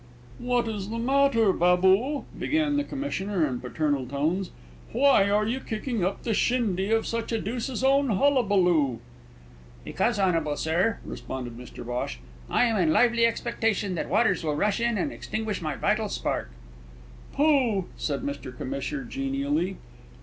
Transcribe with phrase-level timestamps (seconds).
[0.39, 4.49] "What is the matter, Baboo?" began the Commissioner in paternal tones.
[4.93, 8.97] "Why are you kicking up the shindy of such a deuce's own hullabaloo?"
[9.85, 12.17] "Because, honble Sir," responded Mr Bhosh,
[12.49, 16.49] "I am in lively expectation that waters will rush in and extinguish my vital spark."
[17.33, 19.77] "Pooh!" said Mr Commissioner, genially.